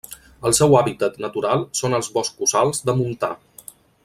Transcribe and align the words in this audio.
El 0.49 0.55
seu 0.59 0.77
hàbitat 0.79 1.19
natural 1.27 1.61
són 1.81 1.99
els 2.01 2.11
boscos 2.19 2.57
alts 2.63 2.85
de 2.89 2.97
montà. 3.03 3.35